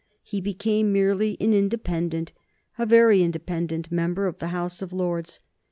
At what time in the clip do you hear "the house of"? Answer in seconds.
4.39-4.91